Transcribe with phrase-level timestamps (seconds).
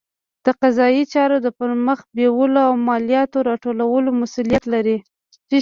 [0.45, 4.97] د قضایي چارو د پرمخ بیولو او مالیاتو راټولولو مسوولیت لري.